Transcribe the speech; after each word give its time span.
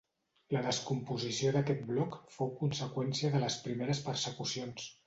La 0.53 0.61
descomposició 0.67 1.51
d'aquest 1.57 1.85
bloc 1.91 2.17
fou 2.39 2.51
conseqüència 2.63 3.33
de 3.37 3.47
les 3.47 3.63
primeres 3.69 4.07
persecucions. 4.11 4.95